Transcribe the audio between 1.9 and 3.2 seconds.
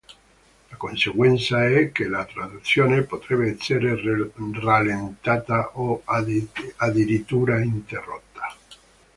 che la traduzione